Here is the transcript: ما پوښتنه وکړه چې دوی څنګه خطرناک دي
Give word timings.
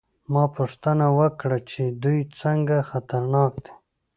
ما 0.33 0.43
پوښتنه 0.57 1.05
وکړه 1.19 1.57
چې 1.69 1.83
دوی 2.03 2.19
څنګه 2.41 2.77
خطرناک 2.89 3.53
دي 3.63 3.71